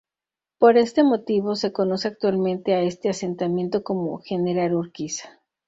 [0.57, 5.29] Por este motivo se conoce actualmente a este asentamiento como General Urquiza.